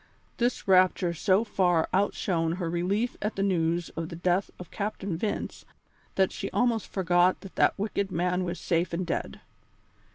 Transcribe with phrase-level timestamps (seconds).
[0.37, 5.15] This rapture so far outshone her relief at the news of the death of Captain
[5.15, 5.63] Vince
[6.15, 9.41] that she almost forgot that that wicked man was safe and dead.